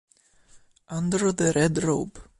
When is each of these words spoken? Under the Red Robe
Under 0.89 1.31
the 1.31 1.53
Red 1.53 1.77
Robe 1.83 2.17